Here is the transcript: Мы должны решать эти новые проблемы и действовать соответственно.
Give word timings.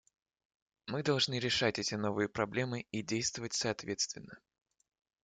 Мы 0.87 1.03
должны 1.03 1.37
решать 1.37 1.77
эти 1.77 1.93
новые 1.93 2.27
проблемы 2.27 2.87
и 2.91 3.03
действовать 3.03 3.53
соответственно. 3.53 4.39